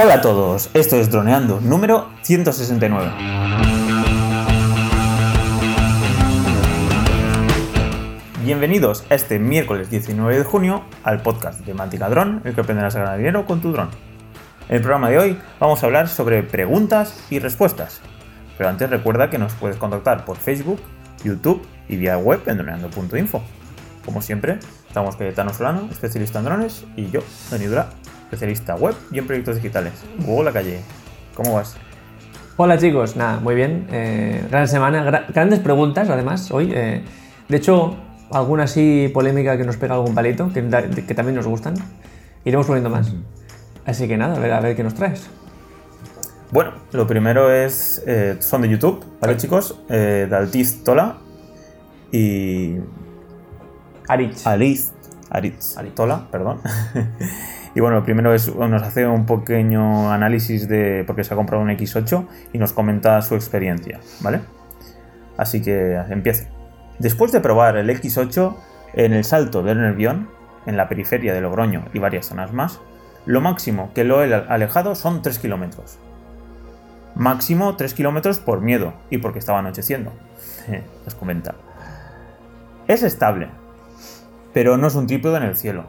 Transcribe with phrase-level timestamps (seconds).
[0.00, 3.10] Hola a todos, esto es Droneando, número 169.
[8.44, 12.94] Bienvenidos a este miércoles 19 de junio al podcast de Mática Drone, el que aprenderás
[12.94, 13.90] a ganar dinero con tu dron.
[14.68, 18.00] En el programa de hoy vamos a hablar sobre preguntas y respuestas.
[18.56, 20.80] Pero antes recuerda que nos puedes contactar por Facebook,
[21.24, 23.42] YouTube y vía web en droneando.info.
[24.04, 27.20] Como siempre, estamos Cayetano Solano, especialista en drones, y yo,
[27.50, 27.88] Dani Dura,
[28.32, 29.92] especialista web y en proyectos digitales.
[30.26, 30.80] Hugo La Calle,
[31.34, 31.76] ¿cómo vas?
[32.56, 33.86] Hola chicos, nada, muy bien.
[33.90, 36.72] Eh, gran semana, gra- grandes preguntas además hoy.
[36.74, 37.02] eh,
[37.48, 37.96] de hecho,
[38.30, 40.62] alguna así polémica que nos pega algún palito, que,
[41.06, 41.74] que también nos gustan.
[42.44, 43.12] Iremos poniendo más.
[43.86, 45.28] Así que nada, a ver, a ver qué nos traes.
[46.50, 48.02] Bueno, lo primero es.
[48.06, 49.80] eh, son de YouTube, ¿vale, chicos?
[49.88, 51.16] Eh, de Altiz Tola
[52.12, 52.76] y.
[54.08, 54.46] Arich.
[54.46, 54.92] Aliz.
[55.30, 55.76] Aritz.
[55.94, 56.60] Tola, perdón.
[57.74, 58.54] y bueno, primero es.
[58.54, 61.04] Nos hace un pequeño análisis de.
[61.06, 64.40] Porque se ha comprado un X8 y nos comenta su experiencia, ¿vale?
[65.36, 66.48] Así que empieza.
[66.98, 68.56] Después de probar el X8
[68.94, 70.28] en el salto del Nervión,
[70.66, 72.80] en la periferia de Logroño y varias zonas más,
[73.24, 75.98] lo máximo que lo he alejado son 3 kilómetros.
[77.14, 80.12] Máximo 3 kilómetros por miedo y porque estaba anocheciendo.
[81.06, 81.54] Os comenta.
[82.88, 83.48] Es estable,
[84.52, 85.84] pero no es un trípode en el cielo.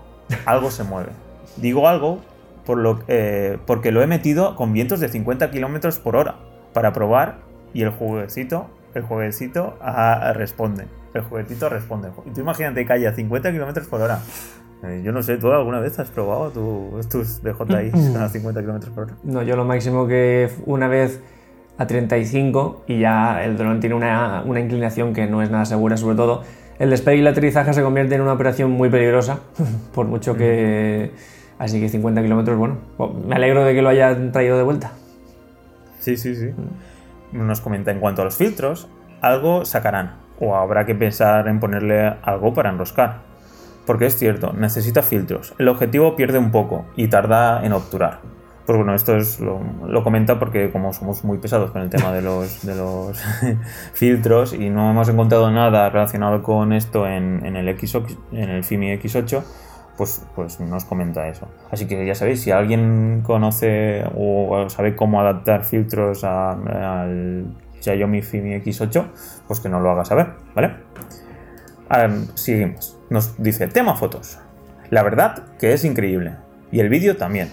[0.46, 1.12] Algo se mueve.
[1.58, 2.20] Digo algo
[2.66, 6.36] por lo, eh, porque lo he metido con vientos de 50 kilómetros por hora
[6.74, 7.38] para probar
[7.74, 10.86] y el jueguecito, el jueguecito ah, responde.
[11.14, 12.10] El juguetito responde.
[12.26, 14.20] Y tú imagínate que haya 50 kilómetros por hora.
[14.84, 18.94] Eh, yo no sé, ¿tú alguna vez has probado tu- tus DJI a 50 kilómetros
[18.94, 19.14] por hora?
[19.24, 21.20] No, yo lo máximo que una vez
[21.80, 25.98] a 35 y ya el dron tiene una, una inclinación que no es nada segura,
[25.98, 26.44] sobre todo
[26.78, 29.40] el despegue y el aterrizaje se convierte en una operación muy peligrosa,
[29.94, 31.12] por mucho que...
[31.60, 34.92] Así que 50 kilómetros, bueno, bo- me alegro de que lo hayan traído de vuelta.
[36.00, 36.52] Sí, sí, sí.
[37.34, 38.88] Nos comenta en cuanto a los filtros,
[39.22, 43.18] algo sacarán, o habrá que pensar en ponerle algo para enroscar.
[43.86, 45.54] Porque es cierto, necesita filtros.
[45.58, 48.20] El objetivo pierde un poco y tarda en obturar.
[48.66, 52.12] Pues bueno, esto es lo, lo comenta porque como somos muy pesados con el tema
[52.14, 53.20] de los, de los
[53.94, 58.64] filtros y no hemos encontrado nada relacionado con esto en, en el, X8 en el
[58.64, 59.42] FIMI X8,
[60.00, 61.50] pues, pues nos comenta eso.
[61.72, 67.46] Así que ya sabéis, si alguien conoce o sabe cómo adaptar filtros a- al
[67.82, 69.06] Xiaomi FIMI X8,
[69.46, 70.72] pues que nos lo haga saber, ¿vale?
[71.90, 72.98] Ahora, seguimos.
[73.10, 74.40] Nos dice, tema fotos.
[74.90, 76.36] La verdad que es increíble.
[76.72, 77.50] Y el vídeo también.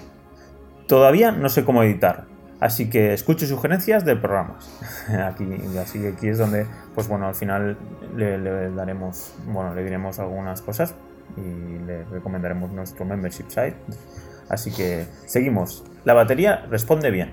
[0.87, 2.27] Todavía no sé cómo editar.
[2.61, 4.71] Así que escucho sugerencias de programas.
[5.27, 5.45] Aquí,
[5.83, 6.65] así que aquí es donde,
[6.95, 7.77] pues bueno, al final
[8.17, 10.95] le, le daremos, bueno, le diremos algunas cosas
[11.37, 13.77] y le recomendaremos nuestro membership site.
[14.49, 15.85] Así que seguimos.
[16.05, 17.33] La batería responde bien.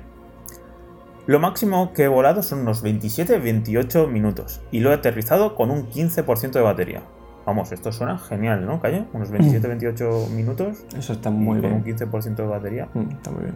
[1.25, 5.89] Lo máximo que he volado son unos 27-28 minutos y lo he aterrizado con un
[5.89, 7.03] 15% de batería.
[7.45, 9.05] Vamos, esto suena genial, ¿no, Calle?
[9.13, 11.97] Unos 27-28 minutos Eso está y muy con un bien.
[11.97, 12.87] 15% de batería.
[12.93, 13.55] Mm, Está muy bien.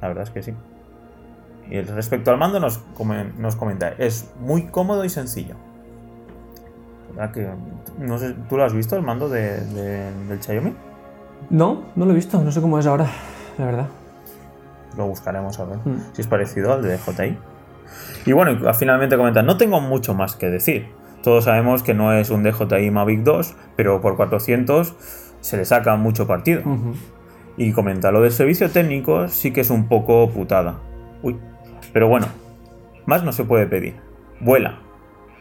[0.00, 0.54] La verdad es que sí.
[1.70, 2.80] Y respecto al mando nos,
[3.38, 5.54] nos comenta, es muy cómodo y sencillo.
[7.14, 7.48] ¿Verdad que,
[7.98, 10.74] no sé, ¿Tú lo has visto, el mando de- de- del Xiaomi?
[11.50, 13.06] No, no lo he visto, no sé cómo es ahora,
[13.58, 13.86] la verdad.
[14.96, 15.98] Lo buscaremos a ver Mm.
[16.12, 17.38] si es parecido al de DJI.
[18.26, 20.88] Y bueno, finalmente comenta, no tengo mucho más que decir.
[21.22, 24.94] Todos sabemos que no es un DJI Mavic 2, pero por 400
[25.40, 26.62] se le saca mucho partido.
[27.56, 30.76] Y comenta, lo del servicio técnico sí que es un poco putada.
[31.22, 31.38] Uy.
[31.92, 32.26] Pero bueno,
[33.06, 33.96] más no se puede pedir.
[34.40, 34.78] Vuela,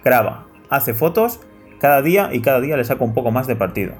[0.04, 1.40] graba, hace fotos
[1.84, 3.96] cada día y cada día le saca un poco más de partido.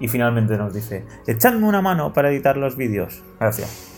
[0.00, 3.22] Y finalmente nos dice, echadme una mano para editar los vídeos.
[3.38, 3.92] Gracias.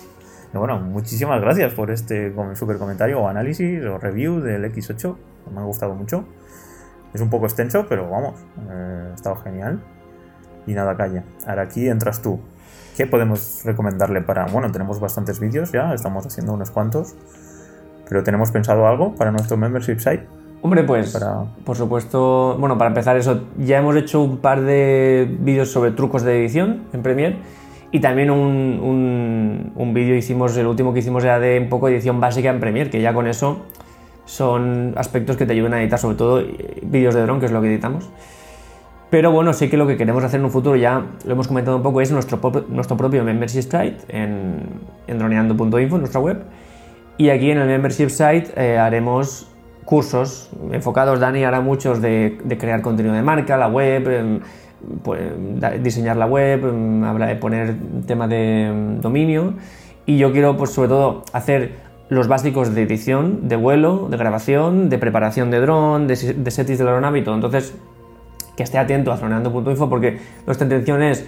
[0.53, 5.17] Y bueno, muchísimas gracias por este super comentario o análisis o review del X8.
[5.55, 6.27] Me ha gustado mucho.
[7.15, 8.39] Es un poco extenso, pero vamos,
[8.71, 9.81] eh, ha estado genial.
[10.67, 11.25] Y nada, calla.
[11.47, 12.41] Ahora aquí entras tú.
[12.95, 14.45] ¿Qué podemos recomendarle para.?
[14.49, 17.15] Bueno, tenemos bastantes vídeos ya, estamos haciendo unos cuantos.
[18.07, 20.44] Pero tenemos pensado algo para nuestro membership site.
[20.67, 25.29] Hombre, pues, Para- por supuesto, bueno, para empezar eso, ya hemos hecho un par de
[25.41, 27.37] vídeos sobre trucos de edición en Premiere
[27.93, 31.91] y también un, un, un vídeo hicimos, el último que hicimos era de un poco
[31.91, 33.59] edición básica en Premiere, que ya con eso
[34.25, 37.53] son aspectos que te ayudan a editar, sobre todo eh, vídeos de dron, que es
[37.53, 38.09] lo que editamos.
[39.11, 41.77] Pero bueno, sí que lo que queremos hacer en un futuro, ya lo hemos comentado
[41.77, 44.61] un poco, es nuestro, propio- nuestro propio membership site en,
[45.09, 46.39] en droneando.info, nuestra web.
[47.19, 49.51] Y aquí en el membership site eh, haremos
[49.85, 54.41] cursos enfocados, Dani hará muchos de, crear contenido de marca, la web, em,
[55.03, 55.21] pues,
[55.83, 57.75] diseñar la web, em, de poner
[58.07, 59.55] tema de em, dominio
[60.07, 61.73] y yo quiero, pues sobre todo, hacer
[62.09, 66.85] los básicos de edición, de vuelo, de grabación, de preparación de dron, de, de de
[66.85, 67.21] la aeronave.
[67.21, 67.75] Entonces,
[68.57, 71.27] que esté atento a zoneando.info porque nuestra intención es,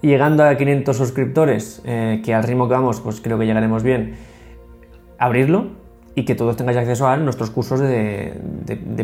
[0.00, 4.16] llegando a 500 suscriptores, eh, que al ritmo que vamos, pues creo que llegaremos bien,
[5.18, 5.81] abrirlo
[6.14, 8.40] y que todos tengáis acceso a nuestros cursos de,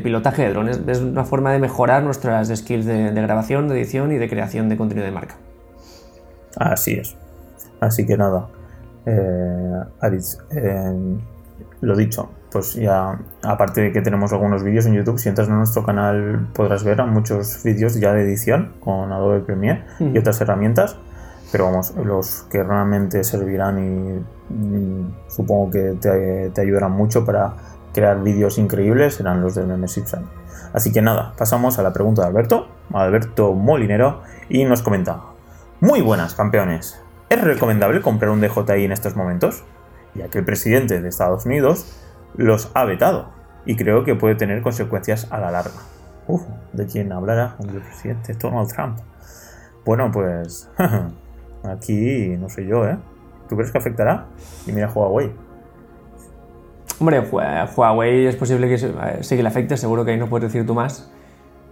[0.02, 0.80] pilotaje de drones.
[0.86, 4.76] Es una forma de mejorar nuestras skills de, grabación, de edición y de creación de
[4.76, 5.36] contenido de marca.
[6.56, 7.16] Así es.
[7.80, 8.48] Así que nada,
[9.06, 9.82] eh,
[10.50, 11.18] eh,
[11.80, 15.56] lo dicho, pues ya, aparte de que tenemos algunos vídeos en YouTube, si entras en
[15.56, 20.96] nuestro canal podrás ver muchos vídeos ya de edición con Adobe Premiere y otras herramientas.
[21.50, 27.54] Pero vamos, los que realmente servirán y mm, supongo que te, ayudarán mucho para
[27.94, 30.24] crear vídeos increíbles serán los Membership Site.
[30.72, 35.20] Así que nada, pasamos a la pregunta de Alberto, Alberto Molinero, y nos comenta:
[35.80, 37.00] Muy buenas, campeones.
[37.30, 39.64] ¿Es recomendable comprar un DJI en estos momentos?
[40.14, 41.86] Ya que el presidente de Estados Unidos
[42.34, 43.30] los ha vetado
[43.64, 45.80] y creo que puede tener consecuencias a la larga.
[46.26, 46.42] Uf,
[46.72, 47.56] ¿de quién hablará?
[47.60, 48.98] El presidente Donald Trump.
[49.84, 50.70] Bueno, pues
[51.68, 52.96] aquí no sé yo, ¿eh?
[53.48, 54.26] ¿Tú crees que afectará?
[54.66, 55.30] Y mira Huawei.
[57.00, 60.66] Hombre, Huawei es posible que sí que le afecte, seguro que ahí no puedes decir
[60.66, 61.10] tú más.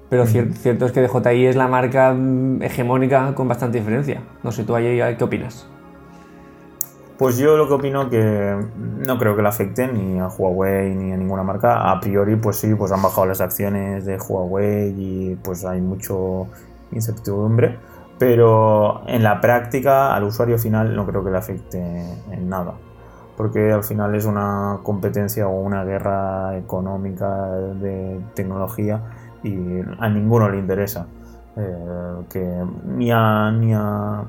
[0.09, 4.23] Pero cierto es que DJI es la marca mm, hegemónica con bastante diferencia.
[4.45, 5.67] No sé, tú ahí, ¿qué opinas?
[7.19, 8.57] Pues yo lo que opino que
[9.07, 11.91] no creo que le afecte ni a Huawei ni a ninguna marca.
[11.91, 16.47] A priori, pues sí, pues han bajado las acciones de Huawei y pues hay mucho
[16.93, 17.79] incertidumbre.
[18.19, 21.79] Pero en la práctica, al usuario final no creo que le afecte
[22.31, 22.75] en nada.
[23.37, 29.03] Porque al final es una competencia o una guerra económica de tecnología
[29.43, 31.07] y a ninguno le interesa.
[31.59, 34.25] Eh, que ni a, ni a,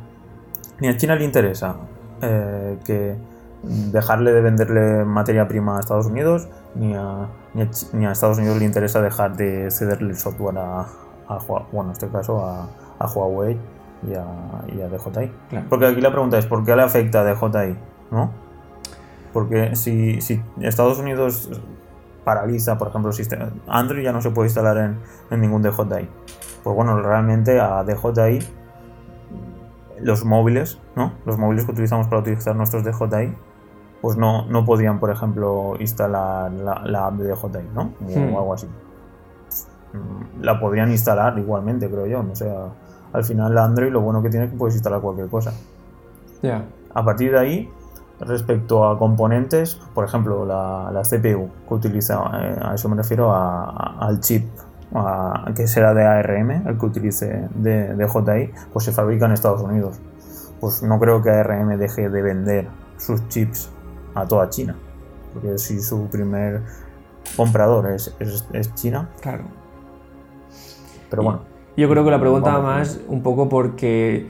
[0.79, 1.75] ni a China le interesa
[2.21, 3.17] eh, que
[3.63, 8.65] dejarle de venderle materia prima a Estados Unidos, ni a, ni a, Estados Unidos le
[8.65, 10.85] interesa dejar de cederle el software a,
[11.27, 11.39] a
[11.71, 12.69] bueno, en este caso a,
[12.99, 13.57] a Huawei
[14.03, 14.25] y a,
[14.75, 15.31] y a DJI.
[15.69, 17.77] Porque aquí la pregunta es, ¿por qué le afecta a DJI?
[18.11, 18.31] ¿No?
[19.33, 21.49] Porque si, si Estados Unidos
[22.23, 24.99] paraliza, por ejemplo, sistema, Android ya no se puede instalar en,
[25.31, 26.09] en ningún DJI.
[26.63, 28.39] Pues bueno, realmente a DJI
[30.01, 31.13] los móviles, ¿no?
[31.25, 33.33] Los móviles que utilizamos para utilizar nuestros DJI,
[34.01, 37.93] pues no, no podían, por ejemplo, instalar la, app de DJI, ¿no?
[38.01, 38.35] O, hmm.
[38.35, 38.67] algo así.
[40.41, 42.25] La podrían instalar igualmente, creo yo.
[42.31, 42.67] O sea,
[43.13, 45.53] al final Android lo bueno que tiene es que puedes instalar cualquier cosa.
[46.41, 46.65] Ya.
[46.93, 47.69] A partir de ahí,
[48.19, 53.33] respecto a componentes, por ejemplo, la, la CPU que utiliza, eh, a eso me refiero
[53.33, 54.45] al chip
[55.55, 59.99] que será de ARM, el que utilice de, de pues se fabrica en Estados Unidos.
[60.59, 62.67] Pues no creo que ARM deje de vender
[62.97, 63.69] sus chips
[64.15, 64.75] a toda China,
[65.33, 66.63] porque si su primer
[67.35, 69.09] comprador es, es, China.
[69.21, 69.43] Claro.
[71.09, 71.56] Pero bueno.
[71.77, 74.25] Yo creo que la pregunta va más un poco porque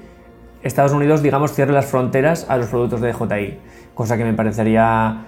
[0.64, 3.58] Estados Unidos, digamos, cierre las fronteras a los productos de DJI,
[3.94, 5.24] cosa que me parecería,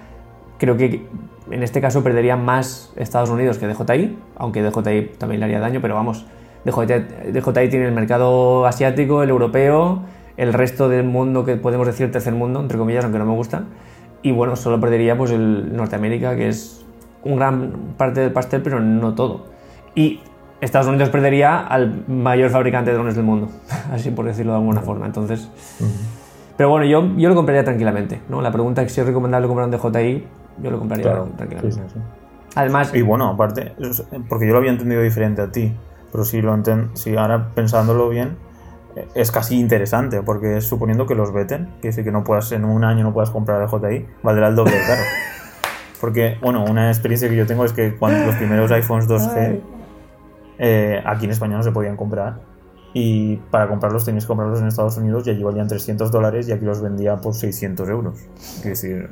[0.58, 1.06] creo que
[1.50, 5.80] en este caso perdería más Estados Unidos que DJI, aunque DJI también le haría daño,
[5.80, 6.26] pero vamos,
[6.66, 10.02] DJI, tiene el mercado asiático, el europeo,
[10.36, 13.64] el resto del mundo que podemos decir tercer mundo, entre comillas, aunque no me gusta,
[14.20, 16.84] y bueno, solo perdería pues el Norteamérica, que es
[17.24, 19.46] un gran parte del pastel, pero no todo.
[19.94, 20.20] Y
[20.60, 23.48] Estados Unidos perdería al mayor fabricante de drones del mundo,
[23.92, 25.06] así por decirlo de alguna forma.
[25.06, 25.48] Entonces,
[26.56, 28.20] pero bueno, yo, yo lo compraría tranquilamente.
[28.28, 28.42] ¿no?
[28.42, 30.26] La pregunta es si es recomendable comprar un DJI,
[30.62, 31.80] yo lo compraría tranquilamente.
[32.54, 32.92] Además.
[32.94, 33.72] Y bueno, aparte,
[34.28, 35.72] porque yo lo había entendido diferente a ti,
[36.12, 36.54] pero si lo
[36.94, 38.36] si ahora pensándolo bien,
[39.14, 42.84] es casi interesante, porque suponiendo que los veten, que decir que no puedas, en un
[42.84, 45.02] año no puedas comprar DJI, valdrá el doble caro.
[46.00, 49.60] Porque, bueno, una experiencia que yo tengo es que cuando los primeros iPhones 2G
[50.62, 52.34] eh, aquí en España no se podían comprar
[52.92, 56.52] y para comprarlos tenías que comprarlos en Estados Unidos y allí valían 300 dólares y
[56.52, 58.18] aquí los vendía por 600 euros.
[58.36, 59.08] Es decir,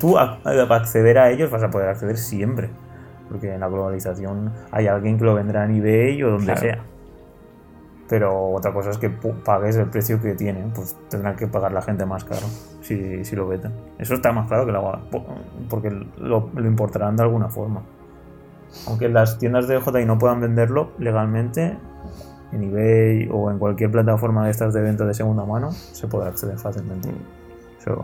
[0.00, 2.70] tú a, acceder a ellos vas a poder acceder siempre,
[3.28, 6.82] porque en la globalización hay alguien que lo vendrá en eBay o donde sea.
[8.08, 11.82] Pero otra cosa es que pagues el precio que tienen, pues tendrán que pagar la
[11.82, 12.46] gente más caro
[12.80, 13.72] si, si lo veten.
[13.96, 15.00] Eso está más claro que la
[15.70, 17.82] porque lo, lo importarán de alguna forma.
[18.86, 21.78] Aunque las tiendas de JI no puedan venderlo legalmente,
[22.54, 26.28] en eBay o en cualquier plataforma de estas de venta de segunda mano se podrá
[26.28, 27.10] acceder fácilmente.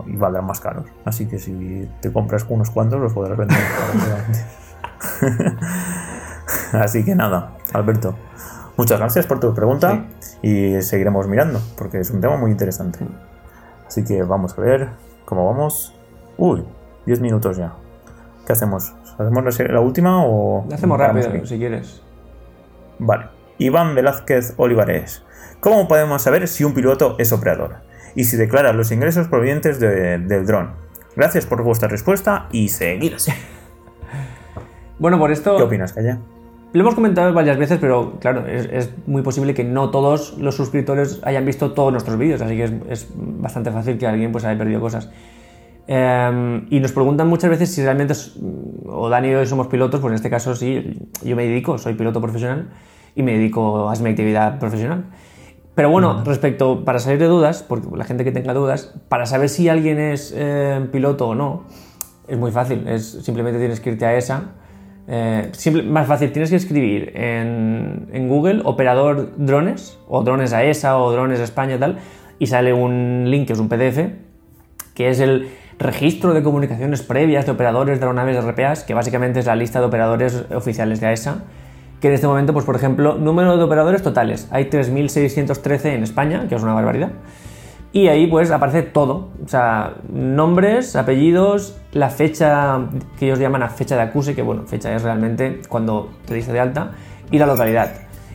[0.05, 0.85] y valdrán más caros.
[1.05, 3.57] Así que si te compras unos cuantos los podrás vender
[6.73, 8.15] Así que nada, Alberto.
[8.77, 10.05] Muchas gracias por tu pregunta
[10.41, 12.99] y seguiremos mirando porque es un tema muy interesante.
[13.87, 14.89] Así que vamos a ver
[15.25, 15.95] cómo vamos.
[16.37, 16.63] Uy,
[17.05, 17.73] 10 minutos ya.
[18.45, 18.93] ¿Qué hacemos?
[19.21, 20.65] ¿Hacemos la última o.?
[20.69, 22.01] La hacemos rápido, si quieres.
[22.99, 23.25] Vale.
[23.57, 25.23] Iván Velázquez Olivares.
[25.59, 27.75] ¿Cómo podemos saber si un piloto es operador?
[28.15, 30.71] Y si declara los ingresos provenientes del dron.
[31.15, 33.31] Gracias por vuestra respuesta y seguid así.
[34.99, 35.57] bueno, por esto.
[35.57, 36.17] ¿Qué opinas, Calle?
[36.73, 41.19] Lo hemos comentado varias veces, pero claro, es, muy posible que no todos los suscriptores
[41.23, 44.79] hayan visto todos nuestros vídeos, así que es, bastante fácil que alguien pues haya perdido
[44.79, 45.09] cosas.
[45.93, 48.13] Em, y nos preguntan muchas veces si realmente,
[48.85, 51.95] o Dani y yo somos pilotos, pues en este caso sí, yo me dedico, soy
[51.95, 52.69] piloto profesional
[53.13, 55.03] y me dedico a mi actividad profesional.
[55.75, 59.49] Pero bueno, respecto, para salir de dudas, porque la gente que tenga dudas, para saber
[59.49, 61.65] si alguien es eh, piloto o no,
[62.25, 64.53] es muy fácil, es, simplemente tienes que irte a esa.
[65.09, 65.51] Eh,
[65.83, 71.11] más fácil, tienes que escribir en, en, Google operador drones, o drones a ESA, o
[71.11, 71.97] drones a España y tal,
[72.39, 73.99] y sale un link que es un PDF,
[74.93, 75.49] que es el
[75.81, 79.85] registro de comunicaciones previas de operadores de aeronaves RPAs, que básicamente es la lista de
[79.85, 81.43] operadores oficiales de AESA
[82.01, 84.47] que en este momento, pues por ejemplo, número de operadores totales.
[84.51, 87.11] Hay 3.613 en España, que es una barbaridad.
[87.93, 92.79] Y ahí pues aparece todo, o sea, nombres, apellidos, la fecha
[93.19, 96.53] que ellos llaman a fecha de acuse, que bueno, fecha es realmente cuando te dice
[96.53, 96.91] de alta,
[97.29, 97.91] y la localidad.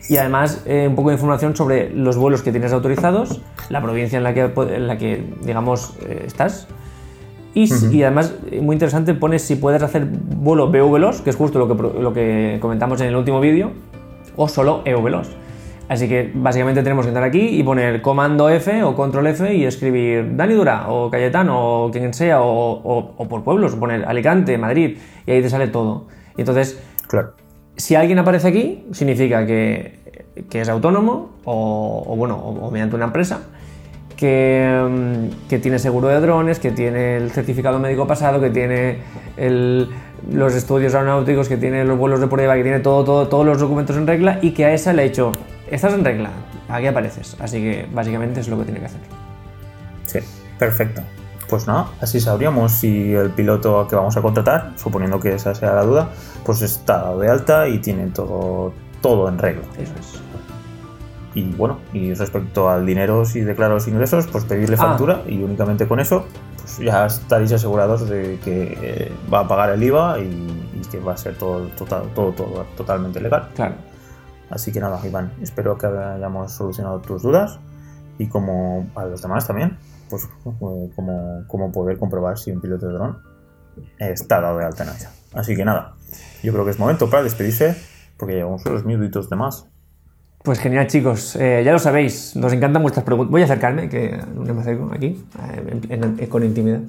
[0.09, 4.17] Y además eh, un poco de información sobre los vuelos que tienes autorizados, la provincia
[4.17, 6.67] en la que, en la que digamos, eh, estás,
[7.65, 11.57] y, además, eh, muy interesante, pones si puedes hacer vuelo BU veloz, que es justo
[11.57, 13.71] lo que, lo que comentamos en el último vídeo,
[14.35, 15.29] o solo EU veloz.
[15.89, 19.63] Así que básicamente tenemos que entrar aquí y poner comando F o control F y
[19.63, 24.97] escribir Dani Dura o Cayetano o quien sea o, o, por pueblos, poner Alicante, Madrid
[25.25, 26.07] y ahí te sale todo.
[26.35, 27.33] Y entonces, claro.
[27.77, 29.97] si alguien aparece aquí, significa que,
[30.49, 33.47] que es autónomo o, bueno, o mediante una empresa
[34.19, 38.99] Mm, que, tiene seguro de drones, que tiene el certificado médico pasado, que tiene
[40.31, 43.59] los estudios aeronáuticos, que tiene los vuelos de prueba, que tiene todo, todo, todos los
[43.59, 45.31] documentos en regla y que a esa le ha hecho,
[45.69, 46.31] estás en regla,
[46.67, 47.37] aquí apareces.
[47.39, 49.01] Así que básicamente es lo que tiene que hacer.
[50.05, 50.19] Sí,
[50.57, 51.01] perfecto.
[51.47, 55.73] Pues nada, así sabríamos si el piloto que vamos a contratar, suponiendo que esa sea
[55.73, 56.09] la duda,
[56.43, 59.63] pues está de alta y tiene todo, todo en regla.
[59.79, 60.26] Eso es.
[61.37, 64.87] Y bueno, y respecto al dinero, si declaro los ingresos, pues pedirle ah.
[64.87, 66.25] factura y únicamente con eso,
[66.55, 71.13] pues ya estaréis asegurados de que eh, va a pagar el IVA y, que va
[71.13, 73.49] a ser todo, total, todo, todo totalmente legal.
[73.53, 73.75] Claro.
[74.49, 77.59] Así que nada, Iván, espero que hayamos solucionado tus dudas
[78.17, 79.77] y como a los demás también,
[80.09, 83.19] pues eh, como, como poder comprobar si un piloto de dron
[83.99, 84.91] está dado de alta en.
[85.35, 85.93] Así que nada,
[86.41, 87.77] yo creo que es momento para despedirse
[88.17, 89.67] porque llevamos unos minutitos de más.
[90.47, 91.35] Pues genial, chicos.
[91.35, 93.29] Eh, ya lo sabéis, nos encantan vuestras preguntas.
[93.29, 95.17] Voy a acercarme, que me acerco aquí,
[95.89, 96.79] eh, con intimidad.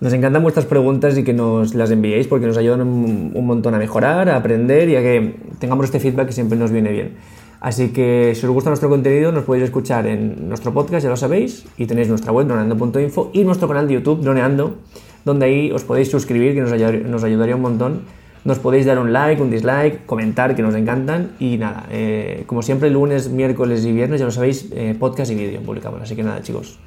[0.00, 3.78] Nos encantan vuestras preguntas y que nos las enviéis porque nos ayudan un, montón a
[3.78, 7.16] mejorar, a aprender y a que tengamos este feedback que siempre nos viene bien.
[7.58, 11.16] Así que si os gusta nuestro contenido, nos podéis escuchar en nuestro podcast, ya lo
[11.16, 14.76] sabéis, y tenéis nuestra web, droneando.info, y nuestro canal de YouTube, Droneando,
[15.24, 16.70] donde ahí os podéis suscribir, que nos,
[17.10, 18.02] nos ayudaría un montón
[18.44, 21.32] nos podéis dar un like, un dislike, comentar, que nos encantan.
[21.38, 25.34] Y nada, eh, como siempre, lunes, miércoles y viernes, ya lo sabéis, eh, podcast y
[25.34, 26.00] vídeo publicamos.
[26.02, 26.78] Así que nada, chicos,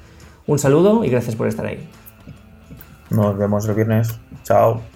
[0.47, 1.87] un saludo y gracias por estar ahí.
[3.09, 4.19] Nos vemos el viernes.
[4.43, 4.92] Chao.